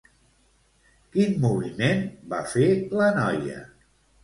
Quin 1.17 1.35
moviment 1.43 2.03
va 2.33 2.41
fer 2.55 2.67
la 3.03 3.13
noia? 3.21 3.63